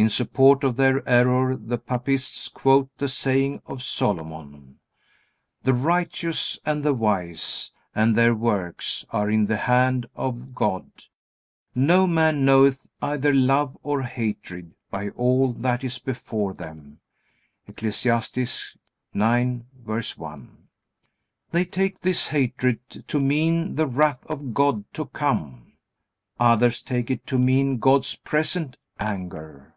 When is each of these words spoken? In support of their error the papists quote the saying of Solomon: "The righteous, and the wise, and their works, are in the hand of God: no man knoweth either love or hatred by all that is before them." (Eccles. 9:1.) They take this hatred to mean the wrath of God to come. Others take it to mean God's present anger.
In 0.00 0.06
support 0.08 0.62
of 0.62 0.76
their 0.76 1.02
error 1.08 1.56
the 1.56 1.76
papists 1.76 2.48
quote 2.50 2.88
the 2.98 3.08
saying 3.08 3.60
of 3.66 3.82
Solomon: 3.82 4.78
"The 5.64 5.72
righteous, 5.72 6.56
and 6.64 6.84
the 6.84 6.94
wise, 6.94 7.72
and 7.96 8.14
their 8.14 8.32
works, 8.32 9.04
are 9.10 9.28
in 9.28 9.46
the 9.46 9.56
hand 9.56 10.06
of 10.14 10.54
God: 10.54 10.86
no 11.74 12.06
man 12.06 12.44
knoweth 12.44 12.86
either 13.02 13.34
love 13.34 13.76
or 13.82 14.02
hatred 14.02 14.72
by 14.88 15.08
all 15.08 15.52
that 15.54 15.82
is 15.82 15.98
before 15.98 16.54
them." 16.54 17.00
(Eccles. 17.66 18.04
9:1.) 18.04 20.48
They 21.50 21.64
take 21.64 21.98
this 22.02 22.28
hatred 22.28 22.78
to 22.90 23.18
mean 23.18 23.74
the 23.74 23.88
wrath 23.88 24.24
of 24.28 24.54
God 24.54 24.84
to 24.94 25.06
come. 25.06 25.72
Others 26.38 26.84
take 26.84 27.10
it 27.10 27.26
to 27.26 27.36
mean 27.36 27.78
God's 27.78 28.14
present 28.14 28.76
anger. 29.00 29.74